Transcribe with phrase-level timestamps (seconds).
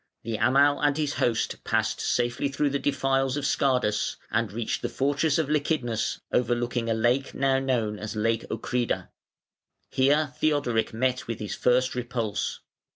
[0.23, 4.89] The Amal and his host passed safely through the defiles of Scardus and reached the
[4.89, 9.09] fortress of Lychnidus overlooking a lake now known as Lake Ochrida.
[9.91, 12.61] Here Theodoric met with his first repulse.